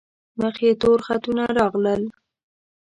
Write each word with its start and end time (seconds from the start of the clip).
مخ 0.39 0.55
یې 0.65 0.71
تور 0.81 0.99
خطونه 1.07 1.43
راغلل. 1.59 2.01